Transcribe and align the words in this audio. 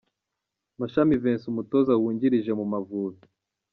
Mashami 0.79 1.15
Vincent 1.23 1.49
umutoza 1.51 1.91
wungirije 2.01 2.51
mu 2.59 2.65
Mavubi. 2.71 3.19